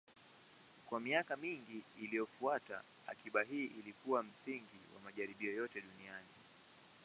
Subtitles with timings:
[0.85, 6.27] Kwa miaka mingi iliyofuata, akiba hii ilikuwa msingi wa majaribio yote duniani.